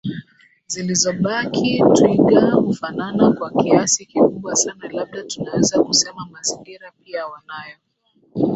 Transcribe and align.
zilizo 0.67 1.13
baki 1.13 1.81
twiga 1.95 2.41
hufanana 2.51 3.31
kwa 3.33 3.51
kiasi 3.51 4.05
kikubwa 4.05 4.55
sana 4.55 4.89
Labda 4.91 5.23
tunaweza 5.23 5.83
kusema 5.83 6.25
mazingira 6.31 6.91
pia 7.03 7.27
wanayo 7.27 7.75